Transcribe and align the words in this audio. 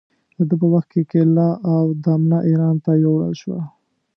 د 0.37 0.39
ده 0.49 0.55
په 0.61 0.67
وخت 0.73 0.89
کې 0.93 1.01
کلیله 1.11 1.47
و 1.85 1.89
دمنه 2.03 2.39
اېران 2.49 2.75
ته 2.85 2.91
یووړل 3.03 3.33
شوه. 3.41 3.59